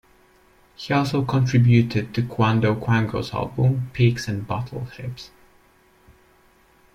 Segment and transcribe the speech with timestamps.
[0.75, 5.29] He also contributed to Quando Quango's album, "Pigs and Battleships"..